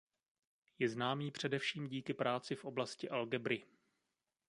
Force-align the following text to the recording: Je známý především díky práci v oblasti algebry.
Je 0.79 0.89
známý 0.89 1.31
především 1.31 1.87
díky 1.87 2.13
práci 2.13 2.55
v 2.55 2.65
oblasti 2.65 3.09
algebry. 3.09 3.65